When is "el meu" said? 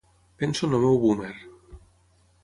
0.77-0.97